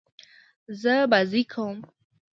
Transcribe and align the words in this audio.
زه 0.81 0.93
بازۍ 1.11 1.43
کوم. 1.51 1.77